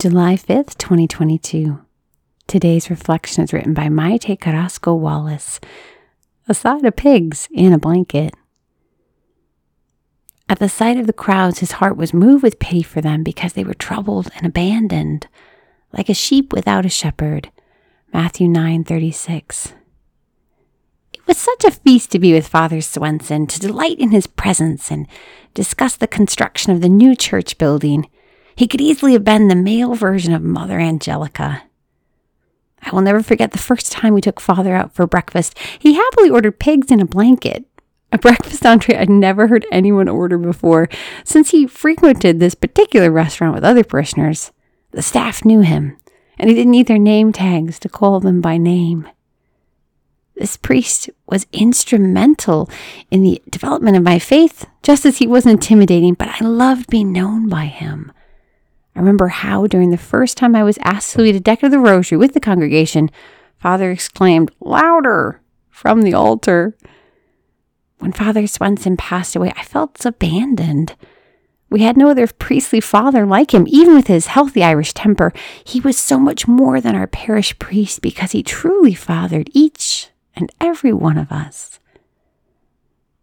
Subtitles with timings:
[0.00, 1.80] July 5th, 2022.
[2.46, 5.58] Today's reflection is written by Maite Carrasco Wallace.
[6.46, 8.32] A side of pigs in a blanket.
[10.48, 13.54] At the sight of the crowds, his heart was moved with pity for them because
[13.54, 15.26] they were troubled and abandoned,
[15.92, 17.50] like a sheep without a shepherd.
[18.12, 19.72] Matthew 9:36.
[21.12, 24.92] It was such a feast to be with Father Swenson, to delight in his presence
[24.92, 25.08] and
[25.54, 28.08] discuss the construction of the new church building.
[28.58, 31.62] He could easily have been the male version of Mother Angelica.
[32.82, 35.56] I will never forget the first time we took Father out for breakfast.
[35.78, 37.66] He happily ordered pigs in a blanket,
[38.10, 40.88] a breakfast entree I'd never heard anyone order before,
[41.22, 44.50] since he frequented this particular restaurant with other parishioners.
[44.90, 45.96] The staff knew him,
[46.36, 49.08] and he didn't need their name tags to call them by name.
[50.34, 52.68] This priest was instrumental
[53.12, 57.12] in the development of my faith, just as he was intimidating, but I loved being
[57.12, 58.10] known by him.
[58.98, 61.70] I remember how, during the first time I was asked to lead a deck of
[61.70, 63.12] the rosary with the congregation,
[63.56, 65.40] Father exclaimed, Louder!
[65.70, 66.76] from the altar.
[68.00, 70.96] When Father Swenson passed away, I felt abandoned.
[71.70, 75.32] We had no other priestly father like him, even with his healthy Irish temper.
[75.62, 80.50] He was so much more than our parish priest because he truly fathered each and
[80.60, 81.78] every one of us.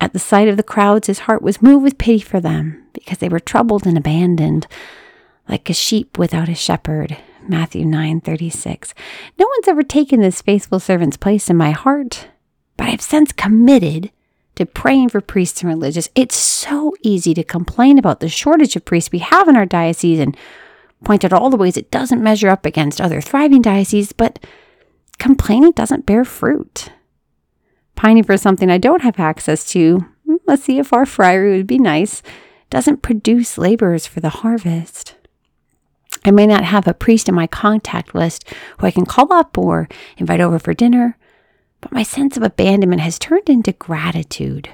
[0.00, 3.18] At the sight of the crowds, his heart was moved with pity for them because
[3.18, 4.66] they were troubled and abandoned
[5.48, 7.16] like a sheep without a shepherd.
[7.48, 8.92] Matthew 9:36.
[9.38, 12.28] No one's ever taken this faithful servant's place in my heart,
[12.76, 14.10] but I've since committed
[14.56, 16.08] to praying for priests and religious.
[16.14, 20.18] It's so easy to complain about the shortage of priests we have in our diocese
[20.18, 20.36] and
[21.04, 24.44] point out all the ways it doesn't measure up against other thriving dioceses, but
[25.18, 26.90] complaining doesn't bear fruit.
[27.94, 30.04] Pining for something I don't have access to,
[30.46, 32.22] let's see if our friary would be nice,
[32.68, 35.14] doesn't produce laborers for the harvest.
[36.24, 38.44] I may not have a priest in my contact list
[38.78, 41.16] who I can call up or invite over for dinner,
[41.80, 44.68] but my sense of abandonment has turned into gratitude.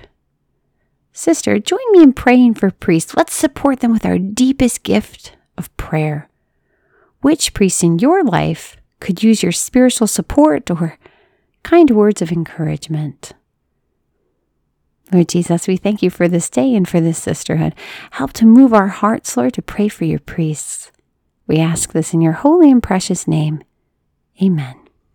[1.13, 3.15] Sister, join me in praying for priests.
[3.15, 6.29] Let's support them with our deepest gift of prayer.
[7.21, 10.99] Which priest in your life could use your spiritual support or
[11.63, 13.33] kind words of encouragement?
[15.13, 17.75] Lord Jesus, we thank you for this day and for this sisterhood.
[18.13, 20.91] Help to move our hearts, Lord, to pray for your priests.
[21.47, 23.63] We ask this in your holy and precious name.
[24.43, 24.84] Amen.